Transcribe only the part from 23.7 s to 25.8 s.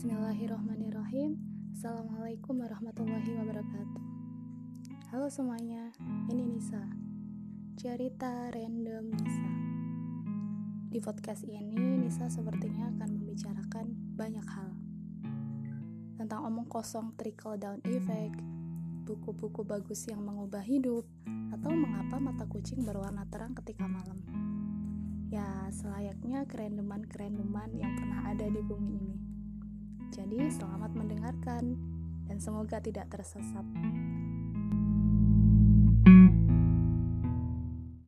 malam. Ya,